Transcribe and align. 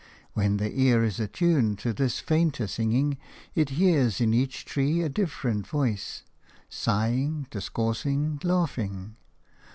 When 0.33 0.57
the 0.57 0.75
ear 0.81 1.03
is 1.03 1.19
attuned 1.19 1.77
to 1.77 1.93
this 1.93 2.19
fainter 2.19 2.65
singing, 2.65 3.19
it 3.53 3.69
hears 3.69 4.19
in 4.19 4.33
each 4.33 4.65
tree 4.65 5.03
a 5.03 5.09
different 5.09 5.67
voice, 5.67 6.23
sighing, 6.69 7.45
discoursing, 7.51 8.39
laughing. 8.41 9.17